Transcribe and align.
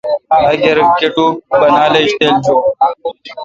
اگر 0.51 0.77
کٹو 0.99 1.25
بانال 1.59 1.93
ایج 1.99 2.09
تِل 2.19 2.33
جون۔ 2.43 2.59